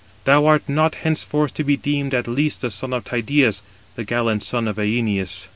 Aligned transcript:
Thou 0.25 0.47
art 0.47 0.67
not 0.67 0.95
henceforth 0.95 1.53
to 1.53 1.63
be 1.63 1.77
deemed 1.77 2.15
at 2.15 2.27
least 2.27 2.61
the 2.61 2.71
son 2.71 2.91
of 2.91 3.03
Tydeus, 3.03 3.61
the 3.93 4.03
gallant 4.03 4.41
son 4.41 4.67
of 4.67 4.77
Æneus." 4.77 5.45